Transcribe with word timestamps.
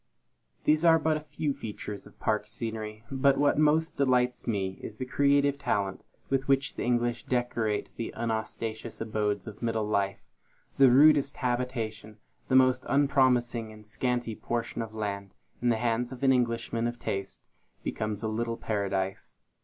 These 0.63 0.83
are 0.83 0.97
but 0.97 1.15
a 1.17 1.19
few 1.19 1.51
of 1.51 1.57
the 1.57 1.59
features 1.61 2.07
of 2.07 2.19
park 2.19 2.47
scenery; 2.47 3.03
but 3.11 3.37
what 3.37 3.59
most 3.59 3.97
delights 3.97 4.47
me, 4.47 4.79
is 4.81 4.97
the 4.97 5.05
creative 5.05 5.59
talent 5.59 6.01
with 6.27 6.47
which 6.47 6.73
the 6.73 6.81
English 6.81 7.25
decorate 7.27 7.87
the 7.97 8.11
unostentatious 8.15 8.99
abodes 8.99 9.45
of 9.45 9.61
middle 9.61 9.85
life. 9.87 10.23
The 10.79 10.89
rudest 10.89 11.37
habitation, 11.37 12.17
the 12.47 12.55
most 12.55 12.83
unpromising 12.89 13.71
and 13.71 13.85
scanty 13.85 14.33
portion 14.35 14.81
of 14.81 14.95
land, 14.95 15.35
in 15.61 15.69
the 15.69 15.75
hands 15.77 16.11
of 16.11 16.23
an 16.23 16.33
Englishman 16.33 16.87
of 16.87 16.97
taste, 16.97 17.43
becomes 17.83 18.23
a 18.23 18.27
little 18.27 18.57
paradise. 18.57 19.37